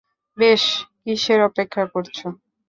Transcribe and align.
বেশ, 0.37 0.63
কীসের 1.01 1.39
অপেক্ষা 1.49 1.83
করছো? 1.93 2.27